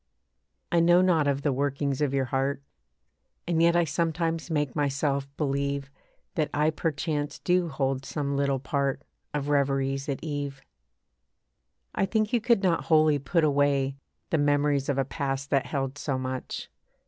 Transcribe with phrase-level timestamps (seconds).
[0.71, 2.63] I know not of the workings of your heart;
[3.45, 5.91] And yet I sometimes make myself believe
[6.33, 10.63] That I perchance do hold some little part Of reveries at eve.
[11.93, 13.95] I think you could not wholly put away
[14.31, 16.71] The memories of a past that held so much.